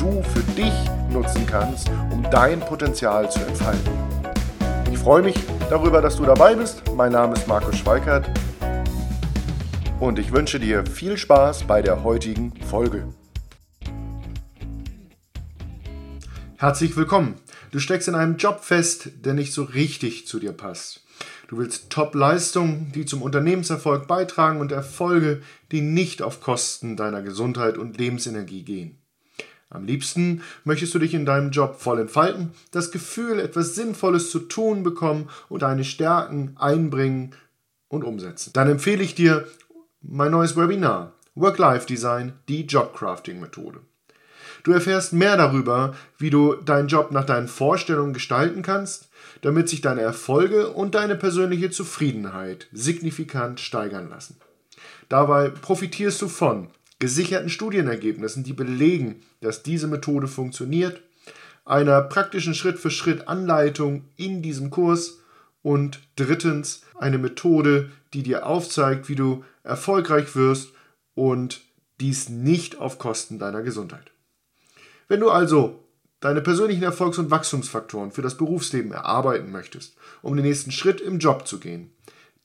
du 0.00 0.22
für 0.22 0.42
dich 0.54 0.72
nutzen 1.10 1.46
kannst, 1.46 1.90
um 2.10 2.22
dein 2.30 2.60
Potenzial 2.60 3.30
zu 3.30 3.38
entfalten. 3.40 3.92
Ich 4.90 4.98
freue 4.98 5.22
mich 5.22 5.36
darüber, 5.68 6.00
dass 6.00 6.16
du 6.16 6.24
dabei 6.24 6.54
bist. 6.54 6.82
Mein 6.94 7.12
Name 7.12 7.34
ist 7.34 7.46
Markus 7.46 7.76
Schweikert 7.76 8.30
und 10.00 10.18
ich 10.18 10.32
wünsche 10.32 10.58
dir 10.58 10.86
viel 10.86 11.18
Spaß 11.18 11.64
bei 11.64 11.82
der 11.82 12.02
heutigen 12.02 12.54
Folge. 12.62 13.12
Herzlich 16.56 16.96
willkommen. 16.96 17.34
Du 17.70 17.78
steckst 17.78 18.08
in 18.08 18.14
einem 18.14 18.36
Job 18.36 18.60
fest, 18.64 19.10
der 19.24 19.34
nicht 19.34 19.52
so 19.52 19.64
richtig 19.64 20.26
zu 20.26 20.38
dir 20.38 20.52
passt. 20.52 21.02
Du 21.48 21.58
willst 21.58 21.90
Top-Leistungen, 21.90 22.90
die 22.94 23.04
zum 23.04 23.20
Unternehmenserfolg 23.20 24.06
beitragen 24.06 24.60
und 24.60 24.72
Erfolge, 24.72 25.42
die 25.72 25.82
nicht 25.82 26.22
auf 26.22 26.40
Kosten 26.40 26.96
deiner 26.96 27.20
Gesundheit 27.20 27.76
und 27.76 27.98
Lebensenergie 27.98 28.62
gehen. 28.62 28.99
Am 29.70 29.84
liebsten 29.84 30.42
möchtest 30.64 30.94
du 30.94 30.98
dich 30.98 31.14
in 31.14 31.24
deinem 31.24 31.52
Job 31.52 31.76
voll 31.76 32.00
entfalten, 32.00 32.50
das 32.72 32.90
Gefühl, 32.90 33.38
etwas 33.38 33.76
Sinnvolles 33.76 34.30
zu 34.30 34.40
tun 34.40 34.82
bekommen 34.82 35.28
und 35.48 35.62
deine 35.62 35.84
Stärken 35.84 36.56
einbringen 36.58 37.34
und 37.88 38.02
umsetzen. 38.02 38.50
Dann 38.52 38.68
empfehle 38.68 39.02
ich 39.02 39.14
dir 39.14 39.46
mein 40.02 40.32
neues 40.32 40.56
Webinar 40.56 41.12
Work-Life-Design, 41.36 42.32
die 42.48 42.66
Jobcrafting-Methode. 42.66 43.80
Du 44.64 44.72
erfährst 44.72 45.12
mehr 45.12 45.36
darüber, 45.36 45.94
wie 46.18 46.30
du 46.30 46.54
deinen 46.54 46.88
Job 46.88 47.12
nach 47.12 47.24
deinen 47.24 47.48
Vorstellungen 47.48 48.12
gestalten 48.12 48.62
kannst, 48.62 49.08
damit 49.42 49.68
sich 49.68 49.80
deine 49.80 50.02
Erfolge 50.02 50.70
und 50.70 50.96
deine 50.96 51.16
persönliche 51.16 51.70
Zufriedenheit 51.70 52.66
signifikant 52.72 53.60
steigern 53.60 54.10
lassen. 54.10 54.36
Dabei 55.08 55.48
profitierst 55.48 56.20
du 56.20 56.28
von 56.28 56.68
gesicherten 57.00 57.48
Studienergebnissen, 57.48 58.44
die 58.44 58.52
belegen, 58.52 59.22
dass 59.40 59.64
diese 59.64 59.88
Methode 59.88 60.28
funktioniert, 60.28 61.02
einer 61.64 62.02
praktischen 62.02 62.54
Schritt-für-Schritt-Anleitung 62.54 64.04
in 64.16 64.42
diesem 64.42 64.70
Kurs 64.70 65.18
und 65.62 66.00
drittens 66.16 66.82
eine 66.98 67.18
Methode, 67.18 67.90
die 68.14 68.22
dir 68.22 68.46
aufzeigt, 68.46 69.08
wie 69.08 69.14
du 69.14 69.44
erfolgreich 69.62 70.36
wirst 70.36 70.72
und 71.14 71.62
dies 72.00 72.28
nicht 72.28 72.78
auf 72.78 72.98
Kosten 72.98 73.38
deiner 73.38 73.62
Gesundheit. 73.62 74.10
Wenn 75.08 75.20
du 75.20 75.30
also 75.30 75.84
deine 76.20 76.40
persönlichen 76.40 76.82
Erfolgs- 76.82 77.18
und 77.18 77.30
Wachstumsfaktoren 77.30 78.10
für 78.10 78.22
das 78.22 78.36
Berufsleben 78.36 78.92
erarbeiten 78.92 79.50
möchtest, 79.50 79.96
um 80.22 80.36
den 80.36 80.44
nächsten 80.44 80.70
Schritt 80.70 81.00
im 81.00 81.18
Job 81.18 81.46
zu 81.46 81.58
gehen, 81.60 81.92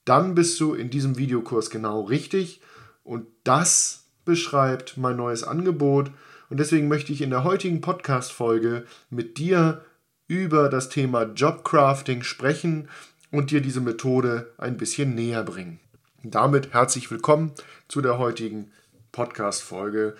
dann 0.05 0.35
bist 0.35 0.59
du 0.59 0.73
in 0.73 0.89
diesem 0.89 1.17
Videokurs 1.17 1.69
genau 1.69 2.01
richtig 2.01 2.61
und 3.03 3.27
das 3.43 4.04
beschreibt 4.25 4.97
mein 4.97 5.15
neues 5.15 5.43
Angebot. 5.43 6.11
Und 6.49 6.59
deswegen 6.59 6.87
möchte 6.87 7.13
ich 7.13 7.21
in 7.21 7.29
der 7.29 7.43
heutigen 7.43 7.81
Podcast-Folge 7.81 8.85
mit 9.09 9.37
dir 9.37 9.85
über 10.27 10.69
das 10.69 10.89
Thema 10.89 11.23
Jobcrafting 11.23 12.23
sprechen 12.23 12.89
und 13.31 13.51
dir 13.51 13.61
diese 13.61 13.81
Methode 13.81 14.51
ein 14.57 14.77
bisschen 14.77 15.15
näher 15.15 15.43
bringen. 15.43 15.79
damit 16.23 16.73
herzlich 16.73 17.11
willkommen 17.11 17.51
zu 17.87 18.01
der 18.01 18.17
heutigen 18.17 18.71
Podcast-Folge 19.11 20.15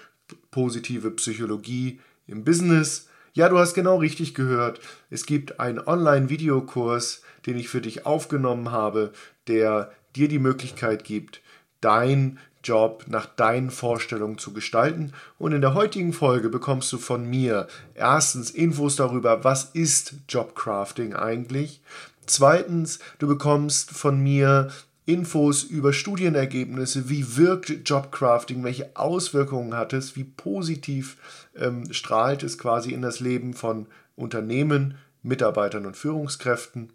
Positive 0.51 1.09
Psychologie 1.11 1.99
im 2.27 2.43
Business. 2.43 3.09
Ja, 3.33 3.49
du 3.49 3.57
hast 3.57 3.73
genau 3.73 3.97
richtig 3.97 4.35
gehört. 4.35 4.79
Es 5.09 5.25
gibt 5.25 5.59
einen 5.59 5.79
Online-Videokurs, 5.79 7.23
den 7.47 7.57
ich 7.57 7.69
für 7.69 7.81
dich 7.81 8.05
aufgenommen 8.05 8.72
habe, 8.72 9.11
der 9.47 9.91
dir 10.16 10.27
die 10.27 10.39
Möglichkeit 10.39 11.03
gibt, 11.03 11.41
dein 11.81 12.39
Job 12.65 13.05
nach 13.07 13.27
deinen 13.27 13.69
Vorstellungen 13.69 14.37
zu 14.37 14.51
gestalten. 14.51 15.13
Und 15.37 15.53
in 15.53 15.61
der 15.61 15.73
heutigen 15.73 16.11
Folge 16.11 16.49
bekommst 16.49 16.91
du 16.91 16.97
von 16.97 17.29
mir 17.29 17.67
erstens 17.93 18.49
Infos 18.49 18.95
darüber, 18.95 19.43
was 19.43 19.65
ist 19.73 20.15
Jobcrafting 20.27 21.13
eigentlich. 21.13 21.81
Zweitens, 22.25 22.99
du 23.19 23.27
bekommst 23.27 23.91
von 23.91 24.19
mir 24.21 24.69
Infos 25.05 25.63
über 25.63 25.93
Studienergebnisse, 25.93 27.09
wie 27.09 27.37
wirkt 27.37 27.87
Jobcrafting, 27.87 28.63
welche 28.63 28.95
Auswirkungen 28.95 29.75
hat 29.75 29.93
es, 29.93 30.15
wie 30.15 30.23
positiv 30.23 31.17
ähm, 31.55 31.93
strahlt 31.93 32.41
es 32.41 32.57
quasi 32.57 32.91
in 32.91 33.03
das 33.03 33.19
Leben 33.19 33.53
von 33.53 33.85
Unternehmen, 34.15 34.97
Mitarbeitern 35.21 35.85
und 35.85 35.95
Führungskräften. 35.95 36.91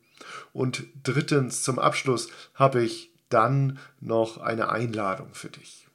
Und 0.53 0.85
drittens, 1.05 1.63
zum 1.63 1.79
Abschluss 1.79 2.29
habe 2.55 2.83
ich 2.83 3.11
dann 3.31 3.79
noch 4.01 4.39
eine 4.39 4.69
Einladung 4.71 5.29
für 5.33 5.49
dich. 5.49 5.89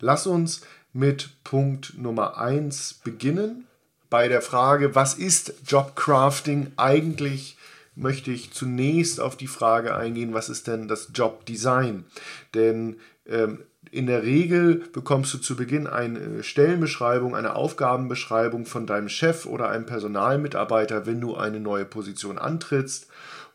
Lass 0.00 0.26
uns 0.26 0.62
mit 0.92 1.42
Punkt 1.44 1.94
Nummer 1.96 2.38
1 2.38 3.00
beginnen. 3.04 3.66
Bei 4.10 4.28
der 4.28 4.42
Frage, 4.42 4.94
was 4.94 5.14
ist 5.14 5.54
Jobcrafting 5.66 6.72
eigentlich, 6.76 7.56
möchte 7.94 8.30
ich 8.30 8.52
zunächst 8.52 9.20
auf 9.20 9.36
die 9.36 9.48
Frage 9.48 9.94
eingehen, 9.94 10.34
was 10.34 10.48
ist 10.48 10.66
denn 10.66 10.88
das 10.88 11.10
Jobdesign? 11.14 12.04
Denn 12.54 12.96
ähm, 13.26 13.60
in 13.90 14.06
der 14.06 14.22
Regel 14.22 14.82
bekommst 14.92 15.32
du 15.34 15.38
zu 15.38 15.56
Beginn 15.56 15.86
eine 15.86 16.42
Stellenbeschreibung, 16.42 17.34
eine 17.34 17.54
Aufgabenbeschreibung 17.54 18.66
von 18.66 18.86
deinem 18.86 19.08
Chef 19.08 19.46
oder 19.46 19.68
einem 19.68 19.86
Personalmitarbeiter, 19.86 21.06
wenn 21.06 21.20
du 21.20 21.36
eine 21.36 21.60
neue 21.60 21.84
Position 21.84 22.38
antrittst. 22.38 23.08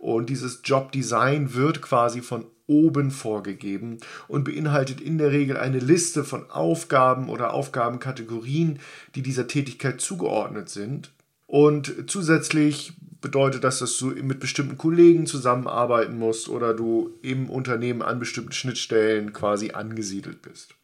Und 0.03 0.30
dieses 0.30 0.59
Jobdesign 0.66 1.53
wird 1.53 1.81
quasi 1.81 2.22
von 2.22 2.44
oben 2.68 3.09
vorgegeben 3.09 4.00
und 4.28 4.44
beinhaltet 4.44 5.00
in 5.00 5.18
der 5.18 5.31
Regel 5.31 5.56
eine 5.56 5.80
Liste 5.80 6.25
von 6.25 6.52
Aufgaben 6.52 7.30
oder 7.30 7.53
Aufgabenkategorien, 7.53 8.80
die 9.16 9.22
dieser 9.22 9.47
Tätigkeit 9.47 10.02
zugeordnet 10.02 10.68
sind. 10.68 11.13
Und 11.47 11.94
zusätzlich 12.08 12.92
bedeutet 13.22 13.63
das, 13.63 13.80
dass 13.80 13.97
du 13.97 14.08
mit 14.08 14.42
bestimmten 14.42 14.78
Kollegen 14.78 15.25
zusammenarbeiten 15.25 16.19
musst 16.19 16.50
oder 16.50 16.74
du 16.74 17.13
im 17.22 17.50
Unternehmen 17.50 18.02
an 18.02 18.19
bestimmten 18.19 18.52
Schnittstellen 18.52 19.31
quasi 19.31 19.72
angesiedelt 19.72 20.42
bist. 20.42 20.75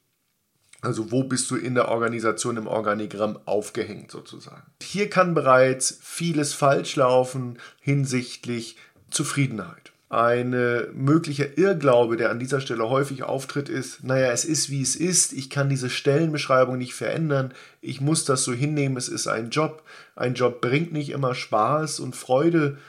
Also 0.82 1.12
wo 1.12 1.24
bist 1.24 1.52
du 1.52 1.58
in 1.58 1.76
der 1.76 1.90
Organisation 1.90 2.56
im 2.56 2.68
Organigramm 2.68 3.38
aufgehängt 3.44 4.12
sozusagen. 4.12 4.64
Hier 4.82 5.10
kann 5.10 5.34
bereits 5.34 6.00
vieles 6.02 6.54
falsch 6.54 6.96
laufen 6.96 7.60
hinsichtlich 7.82 8.78
Zufriedenheit. 9.10 9.92
Ein 10.10 10.50
möglicher 10.94 11.58
Irrglaube, 11.58 12.18
der 12.18 12.32
an 12.32 12.40
dieser 12.40 12.62
Stelle 12.62 12.90
häufig 12.90 13.22
auftritt, 13.22 13.70
ist, 13.70 14.04
naja, 14.04 14.32
es 14.32 14.44
ist 14.44 14.72
wie 14.72 14.82
es 14.82 14.96
ist, 14.96 15.34
ich 15.34 15.52
kann 15.52 15.70
diese 15.70 15.92
Stellenbeschreibung 15.92 16.80
nicht 16.80 16.96
verändern, 16.96 17.54
ich 17.80 18.02
muss 18.02 18.26
das 18.26 18.44
so 18.44 18.52
hinnehmen, 18.52 18.98
es 18.98 19.08
ist 19.08 19.28
ein 19.28 19.52
Job, 19.52 19.84
ein 20.16 20.34
Job 20.34 20.62
bringt 20.62 20.94
nicht 20.94 21.10
immer 21.10 21.36
Spaß 21.36 22.00
und 22.00 22.16
Freude. 22.16 22.80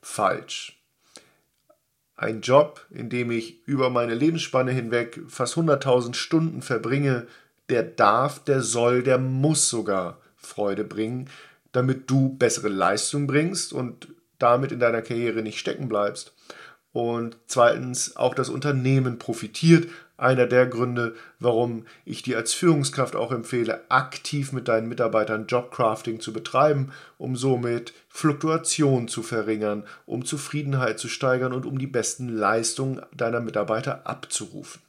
Falsch. 0.00 0.78
Ein 2.16 2.42
Job, 2.42 2.86
in 2.90 3.10
dem 3.10 3.30
ich 3.30 3.66
über 3.66 3.90
meine 3.90 4.14
Lebensspanne 4.14 4.70
hinweg 4.70 5.20
fast 5.28 5.56
100.000 5.56 6.14
Stunden 6.14 6.62
verbringe, 6.62 7.26
der 7.68 7.82
darf, 7.82 8.44
der 8.44 8.60
soll, 8.60 9.02
der 9.02 9.18
muss 9.18 9.68
sogar 9.68 10.20
Freude 10.36 10.84
bringen, 10.84 11.28
damit 11.72 12.08
du 12.10 12.36
bessere 12.36 12.68
Leistung 12.68 13.26
bringst 13.26 13.72
und 13.72 14.08
damit 14.44 14.70
in 14.70 14.78
deiner 14.78 15.02
Karriere 15.02 15.42
nicht 15.42 15.58
stecken 15.58 15.88
bleibst. 15.88 16.34
Und 16.92 17.38
zweitens, 17.48 18.16
auch 18.16 18.34
das 18.34 18.48
Unternehmen 18.48 19.18
profitiert. 19.18 19.88
Einer 20.16 20.46
der 20.46 20.66
Gründe, 20.66 21.16
warum 21.40 21.86
ich 22.04 22.22
dir 22.22 22.36
als 22.36 22.54
Führungskraft 22.54 23.16
auch 23.16 23.32
empfehle, 23.32 23.80
aktiv 23.88 24.52
mit 24.52 24.68
deinen 24.68 24.88
Mitarbeitern 24.88 25.46
Jobcrafting 25.48 26.20
zu 26.20 26.32
betreiben, 26.32 26.92
um 27.18 27.34
somit 27.34 27.92
Fluktuation 28.08 29.08
zu 29.08 29.24
verringern, 29.24 29.82
um 30.06 30.24
Zufriedenheit 30.24 31.00
zu 31.00 31.08
steigern 31.08 31.52
und 31.52 31.66
um 31.66 31.78
die 31.78 31.88
besten 31.88 32.28
Leistungen 32.28 33.02
deiner 33.12 33.40
Mitarbeiter 33.40 34.06
abzurufen. 34.06 34.80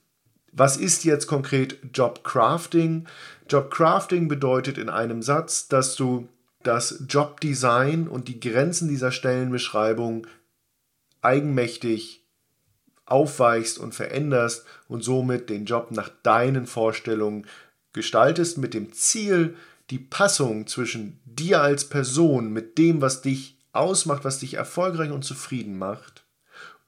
Was 0.52 0.78
ist 0.78 1.06
jetzt 1.06 1.26
konkret 1.26 1.80
Jobcrafting? 1.92 3.08
Jobcrafting 3.50 4.28
bedeutet 4.28 4.78
in 4.78 4.90
einem 4.90 5.24
Satz, 5.24 5.68
dass 5.68 5.96
du 5.96 6.30
das 6.66 7.04
Jobdesign 7.08 8.08
und 8.08 8.28
die 8.28 8.40
Grenzen 8.40 8.88
dieser 8.88 9.12
Stellenbeschreibung 9.12 10.28
eigenmächtig 11.22 12.24
aufweichst 13.06 13.78
und 13.78 13.94
veränderst 13.94 14.66
und 14.88 15.04
somit 15.04 15.50
den 15.50 15.66
Job 15.66 15.92
nach 15.92 16.10
deinen 16.24 16.66
Vorstellungen 16.66 17.46
gestaltest 17.94 18.58
mit 18.58 18.74
dem 18.74 18.94
Ziel, 18.94 19.56
die 19.92 20.00
Passung 20.00 20.66
zwischen 20.66 21.20
dir 21.26 21.62
als 21.62 21.88
Person 21.88 22.52
mit 22.52 22.78
dem, 22.78 23.02
was 23.02 23.22
dich 23.22 23.58
ausmacht, 23.72 24.26
was 24.26 24.40
dich 24.40 24.56
erfolgreich 24.56 25.12
und 25.12 25.24
zufrieden 25.24 25.78
macht, 25.78 26.26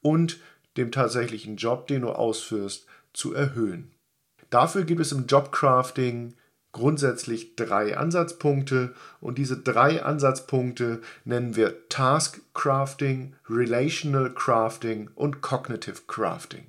und 0.00 0.38
dem 0.76 0.90
tatsächlichen 0.90 1.56
Job, 1.56 1.86
den 1.86 2.02
du 2.02 2.10
ausführst, 2.10 2.86
zu 3.12 3.34
erhöhen. 3.34 3.92
Dafür 4.50 4.84
gibt 4.84 5.00
es 5.00 5.12
im 5.12 5.26
Jobcrafting 5.26 6.34
grundsätzlich 6.72 7.56
drei 7.56 7.96
Ansatzpunkte 7.96 8.94
und 9.20 9.38
diese 9.38 9.56
drei 9.56 10.02
Ansatzpunkte 10.02 11.00
nennen 11.24 11.56
wir 11.56 11.88
Task 11.88 12.40
Crafting, 12.54 13.34
Relational 13.48 14.32
Crafting 14.32 15.10
und 15.14 15.40
Cognitive 15.40 16.02
Crafting. 16.06 16.66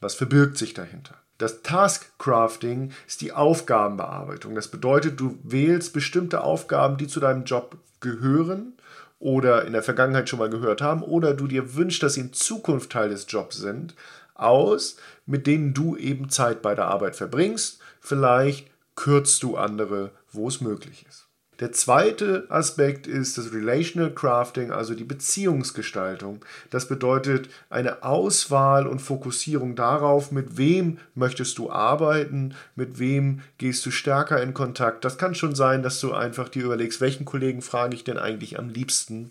Was 0.00 0.14
verbirgt 0.14 0.58
sich 0.58 0.74
dahinter? 0.74 1.14
Das 1.38 1.62
Task 1.62 2.18
Crafting 2.18 2.92
ist 3.06 3.20
die 3.20 3.32
Aufgabenbearbeitung. 3.32 4.54
Das 4.54 4.68
bedeutet, 4.68 5.18
du 5.18 5.38
wählst 5.42 5.92
bestimmte 5.92 6.42
Aufgaben, 6.42 6.96
die 6.96 7.08
zu 7.08 7.18
deinem 7.18 7.44
Job 7.44 7.78
gehören 8.00 8.74
oder 9.18 9.64
in 9.64 9.72
der 9.72 9.82
Vergangenheit 9.82 10.28
schon 10.28 10.38
mal 10.38 10.50
gehört 10.50 10.82
haben 10.82 11.02
oder 11.02 11.34
du 11.34 11.46
dir 11.46 11.74
wünschst, 11.74 12.02
dass 12.02 12.14
sie 12.14 12.22
in 12.22 12.32
Zukunft 12.32 12.90
Teil 12.90 13.08
des 13.08 13.26
Jobs 13.28 13.56
sind, 13.56 13.94
aus, 14.34 14.96
mit 15.26 15.46
denen 15.46 15.74
du 15.74 15.96
eben 15.96 16.28
Zeit 16.28 16.62
bei 16.62 16.74
der 16.74 16.86
Arbeit 16.86 17.16
verbringst. 17.16 17.80
Vielleicht 18.00 18.71
kürzt 18.94 19.42
du 19.42 19.56
andere, 19.56 20.12
wo 20.30 20.48
es 20.48 20.60
möglich 20.60 21.04
ist. 21.08 21.28
Der 21.60 21.70
zweite 21.70 22.46
Aspekt 22.48 23.06
ist 23.06 23.38
das 23.38 23.52
Relational 23.52 24.12
Crafting, 24.12 24.72
also 24.72 24.94
die 24.94 25.04
Beziehungsgestaltung. 25.04 26.44
Das 26.70 26.88
bedeutet 26.88 27.50
eine 27.70 28.02
Auswahl 28.02 28.86
und 28.86 29.00
Fokussierung 29.00 29.76
darauf, 29.76 30.32
mit 30.32 30.56
wem 30.56 30.98
möchtest 31.14 31.58
du 31.58 31.70
arbeiten, 31.70 32.56
mit 32.74 32.98
wem 32.98 33.42
gehst 33.58 33.86
du 33.86 33.92
stärker 33.92 34.42
in 34.42 34.54
Kontakt. 34.54 35.04
Das 35.04 35.18
kann 35.18 35.36
schon 35.36 35.54
sein, 35.54 35.84
dass 35.84 36.00
du 36.00 36.12
einfach 36.12 36.48
dir 36.48 36.64
überlegst, 36.64 37.00
welchen 37.00 37.26
Kollegen 37.26 37.62
frage 37.62 37.94
ich 37.94 38.02
denn 38.02 38.18
eigentlich 38.18 38.58
am 38.58 38.68
liebsten, 38.68 39.30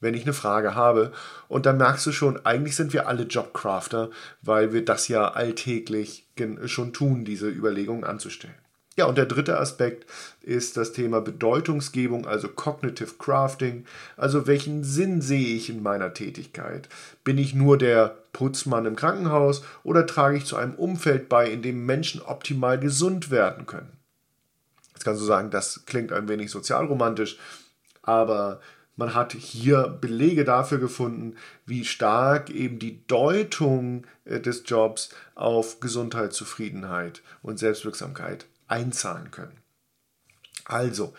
wenn 0.00 0.12
ich 0.12 0.24
eine 0.24 0.34
Frage 0.34 0.74
habe. 0.74 1.12
Und 1.48 1.64
dann 1.64 1.78
merkst 1.78 2.04
du 2.04 2.12
schon, 2.12 2.44
eigentlich 2.44 2.76
sind 2.76 2.92
wir 2.92 3.08
alle 3.08 3.22
Jobcrafter, 3.22 4.10
weil 4.42 4.74
wir 4.74 4.84
das 4.84 5.08
ja 5.08 5.28
alltäglich 5.28 6.26
schon 6.66 6.92
tun, 6.92 7.24
diese 7.24 7.48
Überlegungen 7.48 8.04
anzustellen. 8.04 8.63
Ja, 8.96 9.06
und 9.06 9.18
der 9.18 9.26
dritte 9.26 9.58
Aspekt 9.58 10.06
ist 10.40 10.76
das 10.76 10.92
Thema 10.92 11.20
Bedeutungsgebung, 11.20 12.26
also 12.26 12.48
Cognitive 12.48 13.14
Crafting. 13.18 13.86
Also 14.16 14.46
welchen 14.46 14.84
Sinn 14.84 15.20
sehe 15.20 15.56
ich 15.56 15.68
in 15.68 15.82
meiner 15.82 16.14
Tätigkeit? 16.14 16.88
Bin 17.24 17.36
ich 17.36 17.54
nur 17.54 17.76
der 17.76 18.16
Putzmann 18.32 18.86
im 18.86 18.94
Krankenhaus 18.94 19.64
oder 19.82 20.06
trage 20.06 20.36
ich 20.36 20.44
zu 20.44 20.56
einem 20.56 20.74
Umfeld 20.74 21.28
bei, 21.28 21.50
in 21.50 21.62
dem 21.62 21.84
Menschen 21.86 22.22
optimal 22.22 22.78
gesund 22.78 23.32
werden 23.32 23.66
können? 23.66 23.98
Jetzt 24.92 25.04
kannst 25.04 25.20
du 25.20 25.26
sagen, 25.26 25.50
das 25.50 25.86
klingt 25.86 26.12
ein 26.12 26.28
wenig 26.28 26.52
sozialromantisch, 26.52 27.36
aber 28.02 28.60
man 28.94 29.14
hat 29.14 29.32
hier 29.32 29.88
Belege 29.88 30.44
dafür 30.44 30.78
gefunden, 30.78 31.34
wie 31.66 31.84
stark 31.84 32.48
eben 32.50 32.78
die 32.78 33.04
Deutung 33.08 34.06
äh, 34.24 34.38
des 34.38 34.62
Jobs 34.66 35.10
auf 35.34 35.80
Gesundheit, 35.80 36.32
Zufriedenheit 36.32 37.22
und 37.42 37.58
Selbstwirksamkeit 37.58 38.46
einzahlen 38.74 39.30
können. 39.30 39.56
Also, 40.64 41.14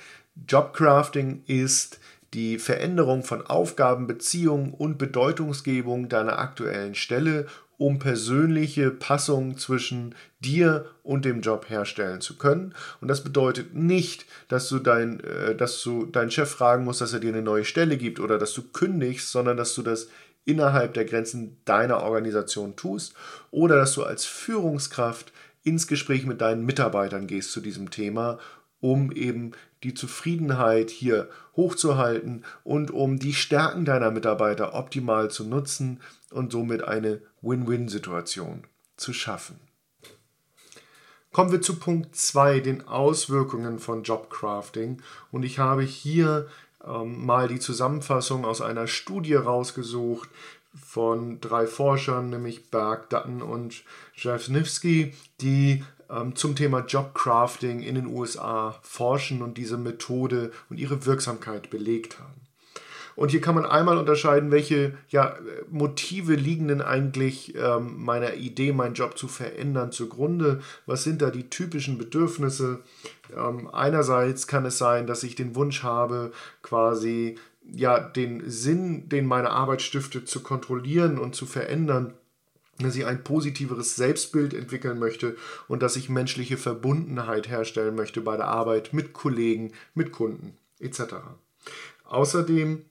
Jobcrafting 0.48 1.44
ist 1.48 2.00
die 2.34 2.60
Veränderung 2.60 3.24
von 3.24 3.46
Aufgaben, 3.48 4.08
Beziehungen 4.08 4.74
und 4.74 4.98
Bedeutungsgebung 4.98 6.10
deiner 6.10 6.38
aktuellen 6.38 6.96
Stelle, 6.96 7.48
um 7.78 8.00
persönliche 8.00 8.92
Passungen 8.92 9.58
zwischen 9.58 10.16
dir 10.40 10.86
und 11.04 11.24
dem 11.26 11.42
Job 11.42 11.70
herstellen 11.70 12.22
zu 12.22 12.38
können. 12.38 12.74
Und 13.00 13.08
das 13.08 13.24
bedeutet 13.24 13.74
nicht, 13.74 14.26
dass 14.48 14.68
du, 14.70 14.80
dein, 14.80 15.22
äh, 15.22 15.56
dass 15.56 15.82
du 15.82 16.06
deinen 16.06 16.32
Chef 16.32 16.50
fragen 16.50 16.84
musst, 16.84 17.02
dass 17.02 17.14
er 17.14 17.20
dir 17.20 17.34
eine 17.34 17.42
neue 17.42 17.66
Stelle 17.66 17.98
gibt 17.98 18.20
oder 18.20 18.38
dass 18.38 18.54
du 18.54 18.64
kündigst, 18.64 19.32
sondern 19.32 19.58
dass 19.58 19.76
du 19.76 19.82
das 19.82 20.08
innerhalb 20.46 20.94
der 20.94 21.06
Grenzen 21.06 21.58
deiner 21.66 22.04
Organisation 22.04 22.76
tust 22.76 23.14
oder 23.52 23.78
dass 23.78 23.94
du 23.94 24.04
als 24.04 24.26
Führungskraft 24.26 25.34
ins 25.66 25.88
Gespräch 25.88 26.26
mit 26.26 26.40
deinen 26.40 26.66
Mitarbeitern 26.66 27.28
gehst 27.28 27.52
zu 27.52 27.60
diesem 27.60 27.90
Thema, 27.90 28.40
um 28.80 29.12
eben 29.12 29.52
die 29.84 29.94
Zufriedenheit 29.94 30.90
hier 30.90 31.28
hochzuhalten 31.56 32.46
und 32.64 32.92
um 32.92 33.20
die 33.20 33.34
Stärken 33.34 33.84
deiner 33.84 34.12
Mitarbeiter 34.12 34.74
optimal 34.76 35.30
zu 35.32 35.44
nutzen 35.44 36.02
und 36.32 36.52
somit 36.52 36.84
eine 36.84 37.22
Win-Win-Situation 37.42 38.64
zu 38.96 39.12
schaffen. 39.12 39.60
Kommen 41.32 41.52
wir 41.52 41.62
zu 41.62 41.78
Punkt 41.78 42.16
2, 42.16 42.62
den 42.62 42.88
Auswirkungen 42.88 43.80
von 43.80 44.04
Jobcrafting. 44.04 45.02
Und 45.32 45.44
ich 45.44 45.60
habe 45.60 45.84
hier 45.84 46.48
ähm, 46.86 47.26
mal 47.26 47.48
die 47.48 47.60
Zusammenfassung 47.60 48.46
aus 48.46 48.62
einer 48.62 48.88
Studie 48.88 49.34
rausgesucht, 49.34 50.30
von 50.76 51.40
drei 51.42 51.68
Forschern, 51.68 52.30
nämlich 52.30 52.70
Berg, 52.70 53.10
Dutton 53.10 53.42
und 53.42 53.84
Jafnivsky, 54.16 55.14
die 55.42 55.84
ähm, 56.10 56.36
zum 56.36 56.56
Thema 56.56 56.82
Jobcrafting 56.82 57.82
in 57.82 57.96
den 57.96 58.08
USA 58.08 58.76
forschen 58.82 59.42
und 59.42 59.58
diese 59.58 59.78
Methode 59.78 60.52
und 60.70 60.80
ihre 60.80 61.06
Wirksamkeit 61.06 61.70
belegt 61.70 62.20
haben. 62.20 62.46
Und 63.16 63.32
hier 63.32 63.40
kann 63.40 63.56
man 63.56 63.66
einmal 63.66 63.98
unterscheiden, 63.98 64.52
welche 64.52 64.98
ja, 65.08 65.38
Motive 65.70 66.36
liegen 66.36 66.68
denn 66.68 66.82
eigentlich 66.82 67.56
ähm, 67.56 68.04
meiner 68.04 68.34
Idee, 68.34 68.74
meinen 68.74 68.94
Job 68.94 69.18
zu 69.18 69.30
verändern, 69.30 69.94
zugrunde. 69.94 70.62
Was 70.86 71.06
sind 71.06 71.22
da 71.22 71.32
die 71.32 71.50
typischen 71.50 71.98
Bedürfnisse? 71.98 72.80
Ähm, 73.36 73.70
einerseits 73.74 74.48
kann 74.48 74.66
es 74.66 74.78
sein, 74.78 75.08
dass 75.08 75.24
ich 75.24 75.36
den 75.36 75.56
Wunsch 75.56 75.82
habe, 75.82 76.34
quasi 76.62 77.38
ja, 77.72 78.00
den 78.00 78.50
Sinn, 78.50 79.10
den 79.10 79.26
meine 79.26 79.50
Arbeit 79.50 79.82
stiftet, 79.82 80.28
zu 80.28 80.42
kontrollieren 80.42 81.18
und 81.18 81.36
zu 81.36 81.46
verändern, 81.46 82.14
dass 82.80 82.96
ich 82.96 83.06
ein 83.06 83.24
positiveres 83.24 83.96
Selbstbild 83.96 84.54
entwickeln 84.54 85.00
möchte 85.00 85.38
und 85.68 85.82
dass 85.82 85.96
ich 85.96 86.10
menschliche 86.10 86.58
Verbundenheit 86.58 87.48
herstellen 87.48 87.96
möchte 87.96 88.22
bei 88.22 88.36
der 88.36 88.48
Arbeit 88.48 88.94
mit 88.94 89.14
Kollegen, 89.14 89.72
mit 89.94 90.12
Kunden 90.12 90.58
etc. 90.80 91.16
Außerdem 92.04 92.84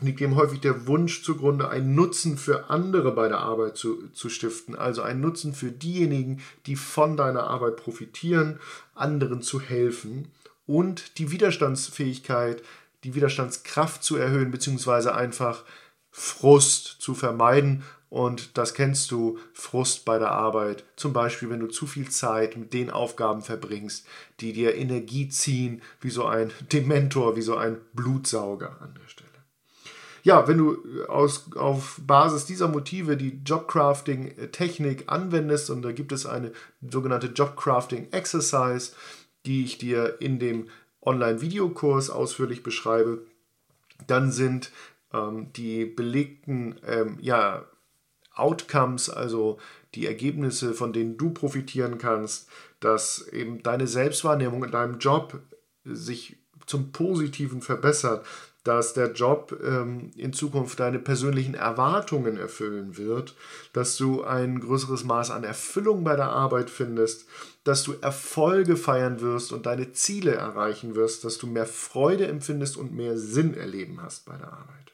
liegt 0.00 0.20
dem 0.20 0.36
häufig 0.36 0.60
der 0.60 0.86
Wunsch 0.86 1.22
zugrunde, 1.22 1.68
einen 1.68 1.94
Nutzen 1.94 2.36
für 2.36 2.68
andere 2.68 3.12
bei 3.12 3.28
der 3.28 3.40
Arbeit 3.40 3.76
zu, 3.76 4.08
zu 4.08 4.28
stiften, 4.28 4.74
also 4.74 5.02
einen 5.02 5.20
Nutzen 5.20 5.54
für 5.54 5.70
diejenigen, 5.70 6.40
die 6.66 6.76
von 6.76 7.16
deiner 7.16 7.44
Arbeit 7.44 7.76
profitieren, 7.76 8.58
anderen 8.94 9.40
zu 9.40 9.60
helfen 9.60 10.28
und 10.66 11.18
die 11.18 11.30
Widerstandsfähigkeit 11.30 12.62
die 13.04 13.14
Widerstandskraft 13.14 14.02
zu 14.02 14.16
erhöhen, 14.16 14.50
beziehungsweise 14.50 15.14
einfach 15.14 15.64
Frust 16.10 16.96
zu 17.00 17.14
vermeiden. 17.14 17.84
Und 18.08 18.56
das 18.56 18.74
kennst 18.74 19.10
du, 19.10 19.38
Frust 19.52 20.04
bei 20.04 20.18
der 20.18 20.30
Arbeit. 20.30 20.84
Zum 20.96 21.12
Beispiel, 21.12 21.50
wenn 21.50 21.60
du 21.60 21.66
zu 21.66 21.86
viel 21.86 22.08
Zeit 22.08 22.56
mit 22.56 22.72
den 22.72 22.90
Aufgaben 22.90 23.42
verbringst, 23.42 24.06
die 24.40 24.52
dir 24.52 24.76
Energie 24.76 25.28
ziehen, 25.28 25.82
wie 26.00 26.10
so 26.10 26.24
ein 26.24 26.52
Dementor, 26.72 27.36
wie 27.36 27.42
so 27.42 27.56
ein 27.56 27.78
Blutsauger 27.92 28.80
an 28.80 28.94
der 28.94 29.08
Stelle. 29.08 29.30
Ja, 30.22 30.48
wenn 30.48 30.56
du 30.56 31.04
aus, 31.06 31.52
auf 31.54 32.00
Basis 32.06 32.46
dieser 32.46 32.68
Motive 32.68 33.18
die 33.18 33.42
Jobcrafting-Technik 33.44 35.04
anwendest, 35.08 35.68
und 35.68 35.82
da 35.82 35.92
gibt 35.92 36.12
es 36.12 36.24
eine 36.24 36.52
sogenannte 36.80 37.26
Jobcrafting-Exercise, 37.26 38.92
die 39.44 39.64
ich 39.64 39.76
dir 39.76 40.20
in 40.20 40.38
dem 40.38 40.68
Online-Videokurs 41.04 42.10
ausführlich 42.10 42.62
beschreibe, 42.62 43.26
dann 44.06 44.32
sind 44.32 44.70
ähm, 45.12 45.52
die 45.52 45.84
belegten 45.84 46.76
ähm, 46.86 47.18
ja, 47.20 47.64
Outcomes, 48.34 49.10
also 49.10 49.58
die 49.94 50.06
Ergebnisse, 50.06 50.74
von 50.74 50.92
denen 50.92 51.16
du 51.16 51.30
profitieren 51.30 51.98
kannst, 51.98 52.48
dass 52.80 53.28
eben 53.28 53.62
deine 53.62 53.86
Selbstwahrnehmung 53.86 54.64
in 54.64 54.72
deinem 54.72 54.98
Job 54.98 55.40
sich 55.84 56.36
zum 56.66 56.92
Positiven 56.92 57.62
verbessert, 57.62 58.26
dass 58.64 58.94
der 58.94 59.12
Job 59.12 59.56
ähm, 59.62 60.10
in 60.16 60.32
Zukunft 60.32 60.80
deine 60.80 60.98
persönlichen 60.98 61.54
Erwartungen 61.54 62.38
erfüllen 62.38 62.96
wird, 62.96 63.36
dass 63.74 63.96
du 63.98 64.24
ein 64.24 64.58
größeres 64.58 65.04
Maß 65.04 65.30
an 65.30 65.44
Erfüllung 65.44 66.02
bei 66.02 66.16
der 66.16 66.30
Arbeit 66.30 66.70
findest, 66.70 67.26
dass 67.64 67.82
du 67.82 67.94
Erfolge 68.00 68.76
feiern 68.76 69.20
wirst 69.20 69.52
und 69.52 69.66
deine 69.66 69.92
Ziele 69.92 70.34
erreichen 70.34 70.94
wirst, 70.94 71.24
dass 71.24 71.38
du 71.38 71.46
mehr 71.46 71.66
Freude 71.66 72.26
empfindest 72.26 72.76
und 72.76 72.94
mehr 72.94 73.16
Sinn 73.18 73.54
erleben 73.54 74.00
hast 74.02 74.26
bei 74.26 74.36
der 74.36 74.52
Arbeit. 74.52 74.92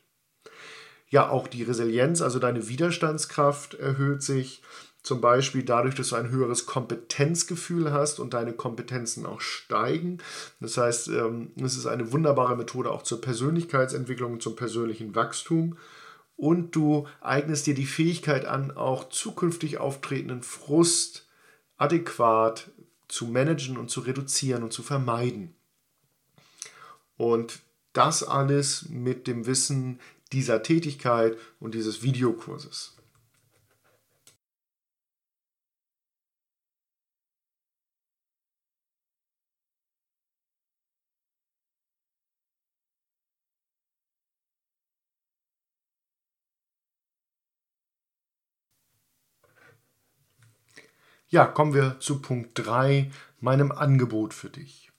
Ja, 1.09 1.29
auch 1.29 1.49
die 1.49 1.65
Resilienz, 1.65 2.23
also 2.23 2.39
deine 2.39 2.69
Widerstandskraft 2.69 3.75
erhöht 3.75 4.23
sich, 4.23 4.63
zum 5.03 5.21
Beispiel 5.21 5.63
dadurch, 5.63 5.95
dass 5.95 6.11
du 6.11 6.17
ein 6.17 6.31
höheres 6.31 6.67
Kompetenzgefühl 6.67 7.91
hast 7.91 8.21
und 8.21 8.35
deine 8.35 8.53
Kompetenzen 8.53 9.25
auch 9.25 9.41
steigen. 9.41 10.19
Das 10.61 10.77
heißt, 10.77 11.09
ähm, 11.09 11.53
es 11.57 11.77
ist 11.77 11.87
eine 11.87 12.13
wunderbare 12.13 12.57
Methode 12.57 12.91
auch 12.91 13.03
zur 13.03 13.21
Persönlichkeitsentwicklung, 13.21 14.41
zum 14.41 14.57
persönlichen 14.57 15.15
Wachstum. 15.15 15.79
Und 16.37 16.77
du 16.77 17.07
eignest 17.21 17.67
dir 17.67 17.75
die 17.75 17.87
Fähigkeit 17.87 18.45
an, 18.45 18.71
auch 18.71 19.09
zukünftig 19.09 19.79
auftretenden 19.79 20.43
Frust 20.43 21.30
adäquat 21.81 22.71
zu 23.09 23.27
managen 23.27 23.79
und 23.79 23.91
zu 23.91 24.01
reduzieren 24.01 24.63
und 24.63 24.73
zu 24.73 24.83
vermeiden. 24.83 25.55
Und 27.17 27.61
das 27.93 28.23
alles 28.23 28.89
mit 28.89 29.27
dem 29.27 29.47
Wissen 29.47 29.99
dieser 30.33 30.63
Tätigkeit 30.63 31.37
und 31.59 31.75
dieses 31.75 32.03
Videokurses. 32.03 32.97
Ja, 51.33 51.47
kommen 51.47 51.75
wir 51.75 52.01
zu 52.01 52.21
Punkt 52.21 52.51
3, 52.55 53.09
meinem 53.39 53.71
Angebot 53.71 54.35
für 54.35 54.51
dich. 54.51 54.91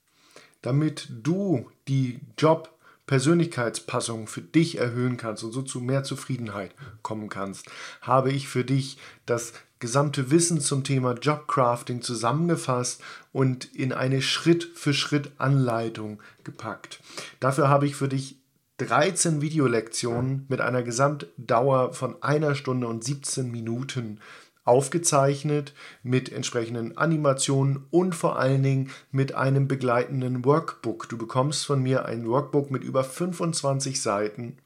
Damit 0.62 1.08
du 1.10 1.70
die 1.88 2.20
Job-Persönlichkeitspassung 2.38 4.26
für 4.26 4.40
dich 4.40 4.78
erhöhen 4.78 5.18
kannst 5.18 5.44
und 5.44 5.52
so 5.52 5.60
zu 5.60 5.80
mehr 5.80 6.04
Zufriedenheit 6.04 6.74
kommen 7.02 7.28
kannst, 7.28 7.66
habe 8.00 8.32
ich 8.32 8.48
für 8.48 8.64
dich 8.64 8.96
das 9.26 9.52
gesamte 9.78 10.30
Wissen 10.30 10.62
zum 10.62 10.84
Thema 10.84 11.12
Jobcrafting 11.12 12.00
zusammengefasst 12.00 13.02
und 13.32 13.66
in 13.74 13.92
eine 13.92 14.22
Schritt-für-Schritt-Anleitung 14.22 16.22
gepackt. 16.44 17.00
Dafür 17.40 17.68
habe 17.68 17.84
ich 17.84 17.94
für 17.94 18.08
dich 18.08 18.38
13 18.78 19.42
Videolektionen 19.42 20.46
mit 20.48 20.62
einer 20.62 20.82
Gesamtdauer 20.82 21.92
von 21.92 22.22
einer 22.22 22.54
Stunde 22.54 22.86
und 22.86 23.04
17 23.04 23.50
Minuten 23.50 24.18
aufgezeichnet 24.64 25.74
mit 26.02 26.30
entsprechenden 26.30 26.96
Animationen 26.96 27.84
und 27.90 28.14
vor 28.14 28.38
allen 28.38 28.62
Dingen 28.62 28.90
mit 29.10 29.34
einem 29.34 29.66
begleitenden 29.66 30.44
Workbook. 30.44 31.08
Du 31.08 31.18
bekommst 31.18 31.66
von 31.66 31.82
mir 31.82 32.06
ein 32.06 32.28
Workbook 32.28 32.70
mit 32.70 32.84
über 32.84 33.02
25 33.02 34.00
Seiten, 34.00 34.58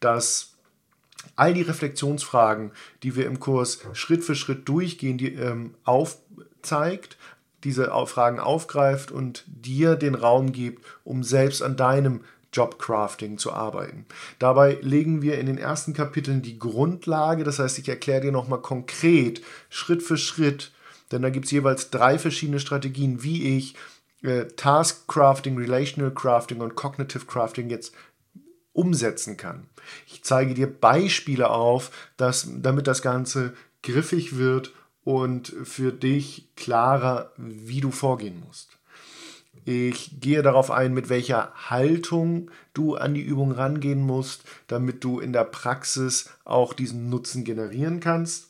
das 0.00 0.54
all 1.36 1.54
die 1.54 1.62
Reflexionsfragen, 1.62 2.72
die 3.02 3.16
wir 3.16 3.26
im 3.26 3.40
Kurs 3.40 3.80
Schritt 3.92 4.24
für 4.24 4.34
Schritt 4.34 4.68
durchgehen, 4.68 5.18
die, 5.18 5.34
ähm, 5.34 5.74
aufzeigt, 5.84 7.16
diese 7.64 7.90
Fragen 8.06 8.40
aufgreift 8.40 9.10
und 9.10 9.44
dir 9.46 9.96
den 9.96 10.14
Raum 10.14 10.52
gibt, 10.52 10.84
um 11.04 11.22
selbst 11.22 11.62
an 11.62 11.76
deinem 11.76 12.20
Jobcrafting 12.52 13.38
zu 13.38 13.52
arbeiten. 13.52 14.06
Dabei 14.38 14.78
legen 14.82 15.22
wir 15.22 15.38
in 15.38 15.46
den 15.46 15.58
ersten 15.58 15.92
Kapiteln 15.92 16.42
die 16.42 16.58
Grundlage, 16.58 17.44
das 17.44 17.58
heißt, 17.58 17.78
ich 17.78 17.88
erkläre 17.88 18.22
dir 18.22 18.32
nochmal 18.32 18.60
konkret, 18.60 19.42
Schritt 19.68 20.02
für 20.02 20.16
Schritt, 20.16 20.72
denn 21.12 21.22
da 21.22 21.30
gibt 21.30 21.46
es 21.46 21.52
jeweils 21.52 21.90
drei 21.90 22.18
verschiedene 22.18 22.60
Strategien, 22.60 23.22
wie 23.22 23.56
ich 23.56 23.74
äh, 24.22 24.46
Task 24.56 25.08
Crafting, 25.08 25.56
Relational 25.56 26.12
Crafting 26.12 26.60
und 26.60 26.74
Cognitive 26.74 27.26
Crafting 27.26 27.70
jetzt 27.70 27.94
umsetzen 28.72 29.36
kann. 29.36 29.68
Ich 30.06 30.22
zeige 30.24 30.54
dir 30.54 30.66
Beispiele 30.66 31.50
auf, 31.50 31.90
dass, 32.16 32.48
damit 32.56 32.86
das 32.86 33.02
Ganze 33.02 33.54
griffig 33.82 34.36
wird 34.36 34.72
und 35.04 35.54
für 35.64 35.92
dich 35.92 36.48
klarer, 36.56 37.32
wie 37.36 37.80
du 37.80 37.90
vorgehen 37.90 38.42
musst. 38.46 38.79
Ich 39.64 40.20
gehe 40.20 40.42
darauf 40.42 40.70
ein, 40.70 40.94
mit 40.94 41.08
welcher 41.08 41.52
Haltung 41.54 42.50
du 42.72 42.96
an 42.96 43.14
die 43.14 43.22
Übung 43.22 43.52
rangehen 43.52 44.00
musst, 44.00 44.44
damit 44.66 45.04
du 45.04 45.20
in 45.20 45.32
der 45.32 45.44
Praxis 45.44 46.30
auch 46.44 46.72
diesen 46.72 47.10
Nutzen 47.10 47.44
generieren 47.44 48.00
kannst. 48.00 48.48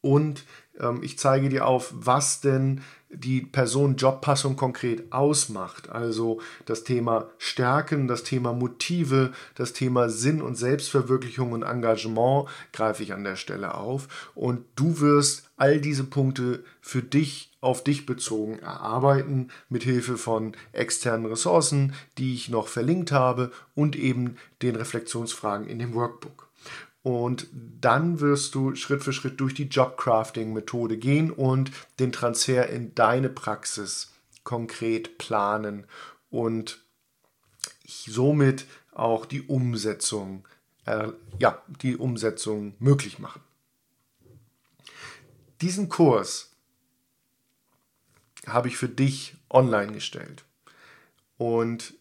Und 0.00 0.44
ähm, 0.78 1.00
ich 1.02 1.18
zeige 1.18 1.48
dir 1.48 1.66
auf, 1.66 1.92
was 1.94 2.40
denn 2.40 2.82
die 3.14 3.40
Person-Job-Passung 3.42 4.56
konkret 4.56 5.12
ausmacht. 5.12 5.88
Also 5.90 6.40
das 6.66 6.84
Thema 6.84 7.28
Stärken, 7.38 8.08
das 8.08 8.22
Thema 8.22 8.52
Motive, 8.52 9.32
das 9.54 9.72
Thema 9.72 10.08
Sinn 10.08 10.42
und 10.42 10.56
Selbstverwirklichung 10.56 11.52
und 11.52 11.62
Engagement 11.62 12.48
greife 12.72 13.02
ich 13.02 13.12
an 13.12 13.24
der 13.24 13.36
Stelle 13.36 13.74
auf. 13.74 14.30
Und 14.34 14.64
du 14.76 15.00
wirst 15.00 15.50
all 15.56 15.80
diese 15.80 16.04
Punkte 16.04 16.64
für 16.80 17.02
dich 17.02 17.50
auf 17.60 17.82
dich 17.82 18.06
bezogen 18.06 18.58
erarbeiten, 18.58 19.48
mit 19.68 19.84
Hilfe 19.84 20.18
von 20.18 20.52
externen 20.72 21.26
Ressourcen, 21.26 21.94
die 22.18 22.34
ich 22.34 22.50
noch 22.50 22.68
verlinkt 22.68 23.12
habe 23.12 23.52
und 23.74 23.96
eben 23.96 24.36
den 24.62 24.76
Reflexionsfragen 24.76 25.66
in 25.66 25.78
dem 25.78 25.94
Workbook. 25.94 26.43
Und 27.04 27.48
dann 27.52 28.20
wirst 28.20 28.54
du 28.54 28.74
Schritt 28.76 29.04
für 29.04 29.12
Schritt 29.12 29.38
durch 29.38 29.52
die 29.52 29.68
Jobcrafting-Methode 29.68 30.96
gehen 30.96 31.30
und 31.30 31.70
den 31.98 32.12
Transfer 32.12 32.70
in 32.70 32.94
deine 32.94 33.28
Praxis 33.28 34.10
konkret 34.42 35.18
planen 35.18 35.86
und 36.30 36.82
somit 37.86 38.66
auch 38.92 39.26
die 39.26 39.42
Umsetzung, 39.42 40.48
äh, 40.86 41.08
ja, 41.38 41.62
die 41.82 41.98
Umsetzung 41.98 42.74
möglich 42.78 43.18
machen. 43.18 43.42
Diesen 45.60 45.90
Kurs 45.90 46.52
habe 48.46 48.68
ich 48.68 48.78
für 48.78 48.88
dich 48.88 49.36
online 49.50 49.92
gestellt. 49.92 50.44
Und 51.36 51.92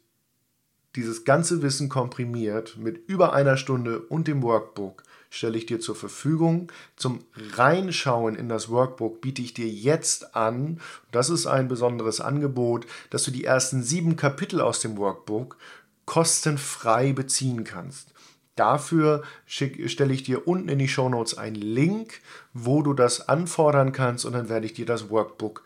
dieses 0.96 1.26
ganze 1.26 1.62
Wissen 1.62 1.90
komprimiert 1.90 2.78
mit 2.78 3.08
über 3.08 3.34
einer 3.34 3.58
Stunde 3.58 4.00
und 4.00 4.28
dem 4.28 4.44
Workbook 4.44 5.04
stelle 5.30 5.58
ich 5.58 5.66
dir 5.66 5.80
zur 5.80 5.96
Verfügung. 5.96 6.72
Zum 6.96 7.26
Reinschauen 7.56 8.36
in 8.36 8.50
das 8.50 8.70
Workbook 8.70 9.20
biete 9.20 9.42
ich 9.42 9.56
dir 9.56 9.68
jetzt 9.68 10.36
an, 10.36 10.80
das 11.12 11.30
ist 11.30 11.48
ein 11.48 11.68
besonderes 11.68 12.22
Angebot, 12.22 12.86
dass 13.10 13.24
du 13.24 13.32
die 13.32 13.44
ersten 13.44 13.82
sieben 13.82 14.16
Kapitel 14.16 14.62
aus 14.62 14.80
dem 14.82 14.98
Workbook 14.98 15.58
kostenfrei 16.06 17.14
beziehen 17.14 17.64
kannst. 17.64 18.14
Dafür 18.56 19.24
stelle 19.48 20.14
ich 20.14 20.22
dir 20.22 20.48
unten 20.48 20.70
in 20.70 20.78
die 20.78 20.88
Show 20.88 21.10
Notes 21.10 21.36
einen 21.36 21.56
Link, 21.56 22.22
wo 22.54 22.84
du 22.84 22.94
das 22.94 23.28
anfordern 23.28 23.92
kannst 23.94 24.26
und 24.26 24.34
dann 24.34 24.50
werde 24.50 24.68
ich 24.68 24.74
dir 24.74 24.86
das 24.86 25.10
Workbook, 25.10 25.64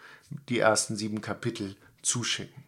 die 0.48 0.60
ersten 0.60 0.96
sieben 0.96 1.20
Kapitel 1.20 1.76
zuschicken. 2.02 2.67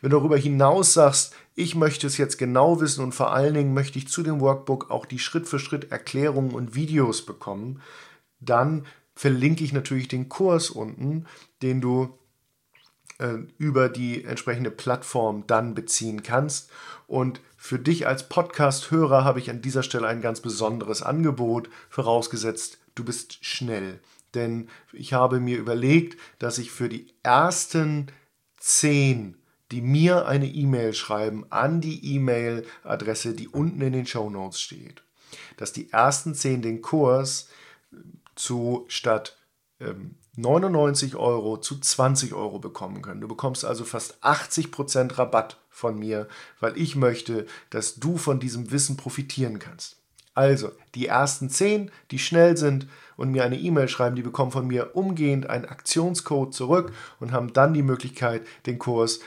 Wenn 0.00 0.10
du 0.10 0.18
darüber 0.18 0.36
hinaus 0.36 0.94
sagst, 0.94 1.34
ich 1.54 1.74
möchte 1.74 2.06
es 2.06 2.16
jetzt 2.16 2.38
genau 2.38 2.80
wissen 2.80 3.04
und 3.04 3.14
vor 3.14 3.32
allen 3.32 3.54
Dingen 3.54 3.74
möchte 3.74 3.98
ich 3.98 4.08
zu 4.08 4.22
dem 4.22 4.40
Workbook 4.40 4.90
auch 4.90 5.06
die 5.06 5.18
Schritt-für-Schritt 5.18 5.92
Erklärungen 5.92 6.52
und 6.52 6.74
Videos 6.74 7.24
bekommen, 7.24 7.80
dann 8.40 8.86
verlinke 9.14 9.64
ich 9.64 9.72
natürlich 9.72 10.08
den 10.08 10.28
Kurs 10.28 10.70
unten, 10.70 11.26
den 11.62 11.80
du 11.80 12.18
äh, 13.18 13.38
über 13.58 13.88
die 13.88 14.24
entsprechende 14.24 14.70
Plattform 14.70 15.44
dann 15.46 15.74
beziehen 15.74 16.22
kannst. 16.22 16.70
Und 17.06 17.40
für 17.56 17.78
dich 17.78 18.06
als 18.06 18.28
Podcast-Hörer 18.28 19.24
habe 19.24 19.38
ich 19.38 19.50
an 19.50 19.62
dieser 19.62 19.82
Stelle 19.82 20.08
ein 20.08 20.20
ganz 20.20 20.40
besonderes 20.40 21.02
Angebot, 21.02 21.70
vorausgesetzt, 21.88 22.78
du 22.94 23.04
bist 23.04 23.44
schnell. 23.44 24.00
Denn 24.34 24.68
ich 24.92 25.12
habe 25.12 25.38
mir 25.38 25.58
überlegt, 25.58 26.20
dass 26.40 26.58
ich 26.58 26.72
für 26.72 26.88
die 26.88 27.06
ersten 27.22 28.08
zehn 28.58 29.36
die 29.74 29.82
mir 29.82 30.26
eine 30.26 30.46
E-Mail 30.46 30.94
schreiben 30.94 31.46
an 31.50 31.80
die 31.80 32.14
E-Mail-Adresse, 32.14 33.34
die 33.34 33.48
unten 33.48 33.80
in 33.80 33.92
den 33.92 34.06
Show 34.06 34.30
Notes 34.30 34.60
steht. 34.60 35.02
Dass 35.56 35.72
die 35.72 35.90
ersten 35.90 36.36
zehn 36.36 36.62
den 36.62 36.80
Kurs 36.80 37.48
zu 38.36 38.84
statt 38.86 39.36
ähm, 39.80 40.14
99 40.36 41.16
Euro 41.16 41.56
zu 41.56 41.80
20 41.80 42.34
Euro 42.34 42.60
bekommen 42.60 43.02
können. 43.02 43.20
Du 43.20 43.26
bekommst 43.26 43.64
also 43.64 43.84
fast 43.84 44.22
80% 44.22 45.18
Rabatt 45.18 45.58
von 45.70 45.98
mir, 45.98 46.28
weil 46.60 46.78
ich 46.78 46.94
möchte, 46.94 47.44
dass 47.70 47.96
du 47.96 48.16
von 48.16 48.38
diesem 48.38 48.70
Wissen 48.70 48.96
profitieren 48.96 49.58
kannst. 49.58 49.96
Also, 50.34 50.72
die 50.94 51.06
ersten 51.06 51.48
10, 51.48 51.90
die 52.10 52.18
schnell 52.18 52.56
sind 52.56 52.88
und 53.16 53.30
mir 53.30 53.44
eine 53.44 53.58
E-Mail 53.58 53.88
schreiben, 53.88 54.16
die 54.16 54.22
bekommen 54.22 54.50
von 54.50 54.66
mir 54.66 54.96
umgehend 54.96 55.48
einen 55.48 55.64
Aktionscode 55.64 56.52
zurück 56.52 56.92
und 57.20 57.32
haben 57.32 57.52
dann 57.52 57.72
die 57.72 57.82
Möglichkeit, 57.82 58.42
den 58.66 58.78
Kurs 58.78 59.20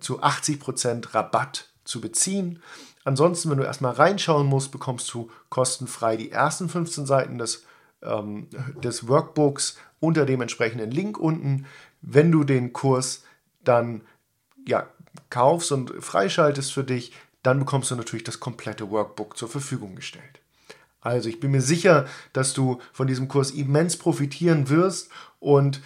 zu 0.00 0.22
80% 0.22 1.14
Rabatt 1.14 1.68
zu 1.84 2.00
beziehen. 2.00 2.62
Ansonsten, 3.04 3.50
wenn 3.50 3.58
du 3.58 3.64
erstmal 3.64 3.92
reinschauen 3.92 4.46
musst, 4.46 4.72
bekommst 4.72 5.12
du 5.12 5.30
kostenfrei 5.50 6.16
die 6.16 6.30
ersten 6.30 6.68
15 6.68 7.06
Seiten 7.06 7.38
des, 7.38 7.64
ähm, 8.02 8.48
des 8.82 9.08
Workbooks 9.08 9.78
unter 10.00 10.26
dem 10.26 10.40
entsprechenden 10.40 10.90
Link 10.90 11.18
unten. 11.18 11.66
Wenn 12.00 12.32
du 12.32 12.44
den 12.44 12.72
Kurs 12.72 13.24
dann 13.62 14.02
ja, 14.66 14.86
kaufst 15.30 15.72
und 15.72 15.92
freischaltest 16.02 16.72
für 16.72 16.84
dich, 16.84 17.12
dann 17.44 17.60
bekommst 17.60 17.92
du 17.92 17.94
natürlich 17.94 18.24
das 18.24 18.40
komplette 18.40 18.90
Workbook 18.90 19.36
zur 19.36 19.48
Verfügung 19.48 19.94
gestellt. 19.94 20.40
Also 21.00 21.28
ich 21.28 21.38
bin 21.38 21.50
mir 21.50 21.60
sicher, 21.60 22.06
dass 22.32 22.54
du 22.54 22.80
von 22.92 23.06
diesem 23.06 23.28
Kurs 23.28 23.50
immens 23.50 23.96
profitieren 23.96 24.70
wirst 24.70 25.10
und 25.38 25.82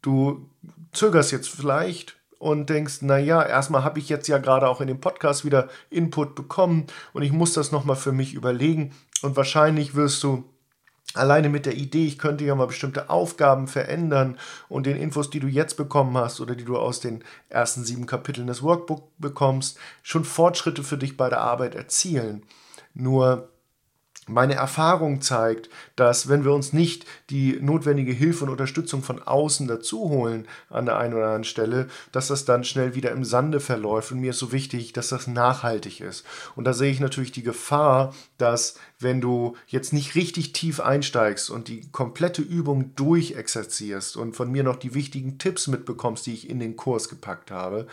du 0.00 0.48
zögerst 0.92 1.30
jetzt 1.30 1.50
vielleicht 1.50 2.16
und 2.38 2.70
denkst, 2.70 3.02
naja, 3.02 3.42
erstmal 3.42 3.84
habe 3.84 3.98
ich 3.98 4.08
jetzt 4.08 4.28
ja 4.28 4.38
gerade 4.38 4.68
auch 4.68 4.80
in 4.80 4.88
dem 4.88 5.00
Podcast 5.00 5.44
wieder 5.44 5.68
Input 5.90 6.34
bekommen 6.34 6.86
und 7.12 7.22
ich 7.22 7.32
muss 7.32 7.52
das 7.52 7.70
nochmal 7.70 7.96
für 7.96 8.12
mich 8.12 8.32
überlegen 8.32 8.92
und 9.20 9.36
wahrscheinlich 9.36 9.94
wirst 9.94 10.22
du 10.22 10.44
Alleine 11.16 11.48
mit 11.48 11.66
der 11.66 11.74
Idee, 11.74 12.06
ich 12.06 12.18
könnte 12.18 12.44
ja 12.44 12.54
mal 12.54 12.66
bestimmte 12.66 13.10
Aufgaben 13.10 13.68
verändern 13.68 14.38
und 14.68 14.86
den 14.86 14.96
Infos, 14.96 15.30
die 15.30 15.40
du 15.40 15.46
jetzt 15.48 15.76
bekommen 15.76 16.16
hast 16.16 16.40
oder 16.40 16.54
die 16.54 16.64
du 16.64 16.76
aus 16.76 17.00
den 17.00 17.24
ersten 17.48 17.84
sieben 17.84 18.06
Kapiteln 18.06 18.46
des 18.46 18.62
Workbook 18.62 19.08
bekommst, 19.18 19.78
schon 20.02 20.24
Fortschritte 20.24 20.82
für 20.82 20.98
dich 20.98 21.16
bei 21.16 21.28
der 21.28 21.40
Arbeit 21.40 21.74
erzielen. 21.74 22.42
Nur 22.94 23.48
meine 24.28 24.54
Erfahrung 24.54 25.20
zeigt, 25.20 25.70
dass 25.94 26.28
wenn 26.28 26.44
wir 26.44 26.52
uns 26.52 26.72
nicht 26.72 27.06
die 27.30 27.58
notwendige 27.60 28.12
Hilfe 28.12 28.44
und 28.44 28.50
Unterstützung 28.50 29.02
von 29.02 29.22
außen 29.22 29.68
dazu 29.68 30.08
holen 30.08 30.48
an 30.68 30.86
der 30.86 30.98
einen 30.98 31.14
oder 31.14 31.26
anderen 31.26 31.44
Stelle, 31.44 31.86
dass 32.10 32.26
das 32.26 32.44
dann 32.44 32.64
schnell 32.64 32.94
wieder 32.96 33.12
im 33.12 33.24
Sande 33.24 33.60
verläuft. 33.60 34.10
Und 34.10 34.20
mir 34.20 34.30
ist 34.30 34.38
so 34.38 34.50
wichtig, 34.50 34.92
dass 34.92 35.08
das 35.08 35.28
nachhaltig 35.28 36.00
ist. 36.00 36.24
Und 36.56 36.64
da 36.64 36.72
sehe 36.72 36.90
ich 36.90 37.00
natürlich 37.00 37.32
die 37.32 37.44
Gefahr, 37.44 38.14
dass 38.36 38.78
wenn 38.98 39.20
du 39.20 39.56
jetzt 39.66 39.92
nicht 39.92 40.16
richtig 40.16 40.52
tief 40.52 40.80
einsteigst 40.80 41.48
und 41.48 41.68
die 41.68 41.88
komplette 41.92 42.42
Übung 42.42 42.96
durchexerzierst 42.96 44.16
und 44.16 44.34
von 44.34 44.50
mir 44.50 44.64
noch 44.64 44.76
die 44.76 44.94
wichtigen 44.94 45.38
Tipps 45.38 45.68
mitbekommst, 45.68 46.26
die 46.26 46.34
ich 46.34 46.50
in 46.50 46.58
den 46.58 46.76
Kurs 46.76 47.08
gepackt 47.08 47.50
habe, 47.50 47.86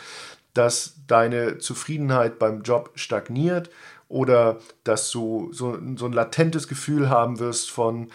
dass 0.54 0.96
deine 1.08 1.58
Zufriedenheit 1.58 2.40
beim 2.40 2.62
Job 2.62 2.92
stagniert, 2.96 3.70
oder 4.14 4.60
dass 4.84 5.10
du 5.10 5.50
so, 5.54 5.76
so 5.96 6.06
ein 6.06 6.14
latentes 6.14 6.68
Gefühl 6.68 7.10
haben 7.10 7.40
wirst 7.40 7.72
von, 7.72 8.10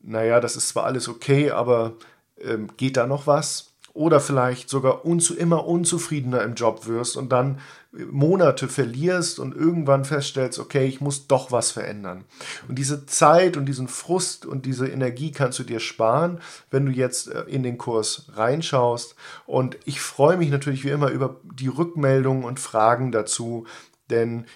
naja, 0.00 0.40
das 0.40 0.56
ist 0.56 0.70
zwar 0.70 0.84
alles 0.84 1.08
okay, 1.08 1.52
aber 1.52 1.92
ähm, 2.40 2.70
geht 2.76 2.96
da 2.96 3.06
noch 3.06 3.28
was? 3.28 3.70
Oder 3.92 4.18
vielleicht 4.18 4.68
sogar 4.68 5.04
unzu, 5.04 5.36
immer 5.36 5.64
unzufriedener 5.64 6.42
im 6.42 6.54
Job 6.54 6.88
wirst 6.88 7.16
und 7.16 7.30
dann 7.30 7.60
Monate 7.92 8.66
verlierst 8.66 9.38
und 9.38 9.54
irgendwann 9.54 10.04
feststellst, 10.04 10.58
okay, 10.58 10.86
ich 10.86 11.00
muss 11.00 11.28
doch 11.28 11.52
was 11.52 11.70
verändern. 11.70 12.24
Und 12.66 12.76
diese 12.76 13.06
Zeit 13.06 13.56
und 13.56 13.66
diesen 13.66 13.86
Frust 13.86 14.46
und 14.46 14.66
diese 14.66 14.88
Energie 14.88 15.30
kannst 15.30 15.60
du 15.60 15.62
dir 15.62 15.78
sparen, 15.78 16.40
wenn 16.72 16.86
du 16.86 16.90
jetzt 16.90 17.28
äh, 17.28 17.42
in 17.42 17.62
den 17.62 17.78
Kurs 17.78 18.26
reinschaust. 18.34 19.14
Und 19.46 19.78
ich 19.84 20.00
freue 20.00 20.36
mich 20.36 20.50
natürlich 20.50 20.82
wie 20.82 20.90
immer 20.90 21.10
über 21.10 21.36
die 21.44 21.68
Rückmeldungen 21.68 22.42
und 22.42 22.58
Fragen 22.58 23.12
dazu, 23.12 23.68
denn 24.10 24.46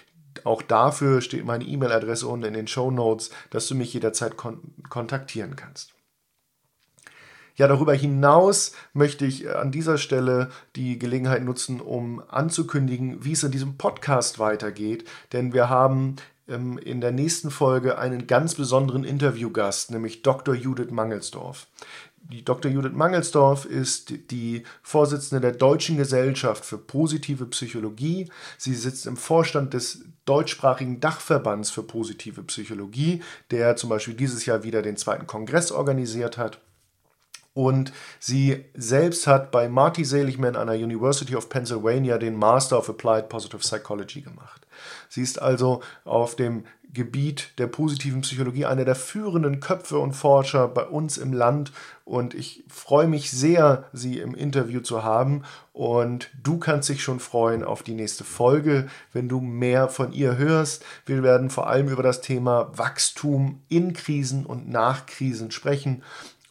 auch 0.43 0.61
dafür 0.61 1.21
steht 1.21 1.45
meine 1.45 1.65
E-Mail-Adresse 1.65 2.27
unten 2.27 2.45
in 2.45 2.53
den 2.53 2.67
Show 2.67 2.91
Notes, 2.91 3.29
dass 3.49 3.67
du 3.67 3.75
mich 3.75 3.93
jederzeit 3.93 4.37
kon 4.37 4.59
kontaktieren 4.89 5.55
kannst. 5.55 5.93
Ja, 7.59 7.67
darüber 7.67 7.93
hinaus 7.93 8.71
möchte 8.93 9.25
ich 9.25 9.45
äh, 9.45 9.49
an 9.49 9.71
dieser 9.71 9.97
Stelle 9.97 10.49
die 10.77 10.97
Gelegenheit 10.97 11.43
nutzen, 11.43 11.81
um 11.81 12.23
anzukündigen, 12.29 13.25
wie 13.25 13.33
es 13.33 13.43
in 13.43 13.51
diesem 13.51 13.77
Podcast 13.77 14.39
weitergeht. 14.39 15.03
Denn 15.33 15.51
wir 15.51 15.67
haben 15.67 16.15
ähm, 16.47 16.77
in 16.77 17.01
der 17.01 17.11
nächsten 17.11 17.51
Folge 17.51 17.97
einen 17.97 18.27
ganz 18.27 18.55
besonderen 18.55 19.03
Interviewgast, 19.03 19.91
nämlich 19.91 20.21
Dr. 20.21 20.55
Judith 20.55 20.91
Mangelsdorf. 20.91 21.67
Die 22.31 22.45
Dr. 22.45 22.71
Judith 22.71 22.93
Mangelsdorf 22.93 23.65
ist 23.65 24.13
die 24.29 24.63
Vorsitzende 24.83 25.41
der 25.41 25.51
Deutschen 25.51 25.97
Gesellschaft 25.97 26.63
für 26.63 26.77
positive 26.77 27.47
Psychologie. 27.47 28.29
Sie 28.59 28.75
sitzt 28.75 29.07
im 29.07 29.17
Vorstand 29.17 29.73
des 29.73 30.05
deutschsprachigen 30.25 30.99
Dachverbands 30.99 31.71
für 31.71 31.81
positive 31.81 32.43
Psychologie, 32.43 33.23
der 33.49 33.75
zum 33.77 33.89
Beispiel 33.89 34.13
dieses 34.13 34.45
Jahr 34.45 34.63
wieder 34.63 34.83
den 34.83 34.95
zweiten 34.95 35.25
Kongress 35.25 35.71
organisiert 35.71 36.37
hat. 36.37 36.59
Und 37.55 37.91
sie 38.19 38.63
selbst 38.75 39.25
hat 39.25 39.49
bei 39.49 39.67
Marty 39.67 40.05
Seligman 40.05 40.55
an 40.55 40.67
der 40.67 40.77
University 40.77 41.35
of 41.35 41.49
Pennsylvania 41.49 42.19
den 42.19 42.35
Master 42.35 42.77
of 42.77 42.89
Applied 42.89 43.27
Positive 43.27 43.57
Psychology 43.57 44.21
gemacht. 44.21 44.67
Sie 45.09 45.23
ist 45.23 45.41
also 45.41 45.81
auf 46.05 46.35
dem 46.35 46.63
Gebiet 46.91 47.53
der 47.59 47.67
positiven 47.67 48.21
Psychologie 48.21 48.65
einer 48.65 48.83
der 48.83 48.95
führenden 48.95 49.59
Köpfe 49.59 49.99
und 49.99 50.13
Forscher 50.13 50.67
bei 50.67 50.83
uns 50.83 51.17
im 51.17 51.33
Land 51.33 51.71
und 52.03 52.33
ich 52.33 52.63
freue 52.67 53.07
mich 53.07 53.29
sehr, 53.29 53.85
sie 53.93 54.17
im 54.17 54.33
Interview 54.33 54.79
zu 54.79 55.03
haben 55.03 55.43
und 55.71 56.31
du 56.41 56.57
kannst 56.57 56.89
dich 56.89 57.03
schon 57.03 57.19
freuen 57.19 57.63
auf 57.63 57.83
die 57.83 57.93
nächste 57.93 58.23
Folge, 58.23 58.87
wenn 59.13 59.29
du 59.29 59.39
mehr 59.39 59.87
von 59.87 60.11
ihr 60.11 60.37
hörst. 60.37 60.83
Wir 61.05 61.21
werden 61.21 61.51
vor 61.51 61.67
allem 61.67 61.89
über 61.89 62.03
das 62.03 62.21
Thema 62.21 62.71
Wachstum 62.75 63.61
in 63.69 63.93
Krisen 63.93 64.45
und 64.45 64.67
nach 64.69 65.05
Krisen 65.05 65.51
sprechen 65.51 66.03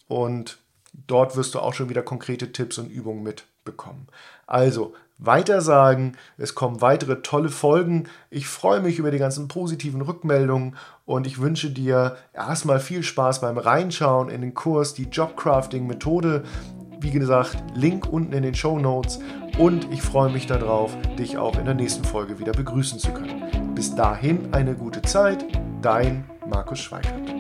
und 0.07 0.59
dort 1.07 1.37
wirst 1.37 1.55
du 1.55 1.59
auch 1.59 1.75
schon 1.75 1.89
wieder 1.89 2.03
konkrete 2.03 2.53
Tipps 2.53 2.79
und 2.79 2.91
Übungen 2.91 3.25
mitbekommen. 3.25 4.07
Also, 4.47 4.95
weitersagen. 5.19 6.17
Es 6.37 6.55
kommen 6.55 6.81
weitere 6.81 7.23
tolle 7.23 7.49
Folgen. 7.49 8.05
Ich 8.31 8.47
freue 8.47 8.81
mich 8.81 8.99
über 8.99 9.11
die 9.11 9.19
ganzen 9.19 9.49
positiven 9.49 10.01
Rückmeldungen 10.01 10.77
und 11.05 11.27
ich 11.27 11.41
wünsche 11.41 11.71
dir 11.71 12.17
erstmal 12.33 12.81
viel 12.81 13.03
Spaß 13.03 13.41
beim 13.41 13.59
Reinschauen 13.59 14.31
in 14.31 14.41
den 14.41 14.55
Kurs, 14.55 14.95
die 14.95 15.05
Jobcrafting-Methode. 15.05 16.45
Wie 17.01 17.11
gesagt, 17.11 17.57
Link 17.75 18.07
unten 18.13 18.33
in 18.33 18.43
den 18.43 18.55
Show 18.55 18.79
Notes 18.79 19.21
und 19.59 19.91
ich 19.93 20.03
freue 20.03 20.31
mich 20.31 20.47
darauf, 20.47 20.97
dich 21.19 21.39
auch 21.39 21.59
in 21.59 21.65
der 21.65 21.75
nächsten 21.75 22.05
Folge 22.05 22.39
wieder 22.39 22.53
begrüßen 22.53 22.99
zu 22.99 23.13
können. 23.13 23.75
Bis 23.75 23.95
dahin 23.95 24.53
eine 24.53 24.75
gute 24.75 25.03
Zeit, 25.03 25.45
dein 25.81 26.25
Markus 26.49 26.81
Schweigert. 26.81 27.38